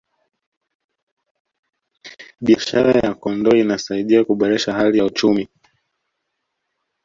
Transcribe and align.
biashara 2.41 2.99
ya 2.99 3.13
kondoo 3.13 3.55
inasaidia 3.57 4.23
kuboresha 4.23 4.73
hali 4.73 4.97
ya 4.97 5.05
uchumi 5.05 5.49